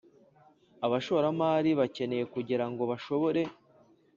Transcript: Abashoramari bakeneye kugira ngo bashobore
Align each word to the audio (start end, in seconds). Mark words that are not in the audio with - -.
Abashoramari 0.85 1.71
bakeneye 1.79 2.23
kugira 2.33 2.65
ngo 2.71 2.83
bashobore 2.91 3.41